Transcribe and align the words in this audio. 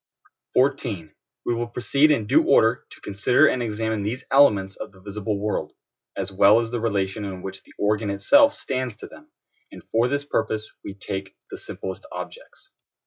14. 0.55 1.13
We 1.45 1.53
will 1.53 1.67
proceed 1.67 2.09
in 2.09 2.25
due 2.25 2.41
order 2.43 2.87
to 2.89 3.01
consider 3.01 3.45
and 3.45 3.61
examine 3.61 4.01
these 4.01 4.23
elements 4.31 4.75
of 4.75 4.91
the 4.91 4.99
visible 4.99 5.39
world, 5.39 5.73
as 6.17 6.31
well 6.31 6.59
as 6.59 6.71
the 6.71 6.79
relation 6.79 7.23
in 7.23 7.43
which 7.43 7.61
the 7.61 7.73
organ 7.77 8.09
itself 8.09 8.55
stands 8.55 8.95
to 8.95 9.05
them, 9.05 9.31
and 9.71 9.83
for 9.91 10.07
this 10.07 10.25
purpose 10.25 10.67
we 10.83 10.95
take 10.95 11.35
the 11.51 11.57
simplest 11.59 12.03
objects. 12.11 12.71